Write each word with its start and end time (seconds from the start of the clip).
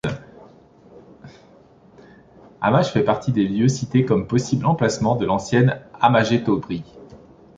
Amage 2.59 2.91
fait 2.91 3.03
partie 3.03 3.31
des 3.31 3.47
lieux 3.47 3.67
cités 3.67 4.03
comme 4.03 4.25
possible 4.25 4.65
emplacement 4.65 5.15
de 5.15 5.27
l'ancienne 5.27 5.79
Amagétobrie. 5.99 6.83